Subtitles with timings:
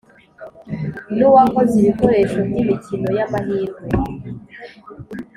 [1.15, 3.81] N uwakoze ibikoresho by imikino y amahirwe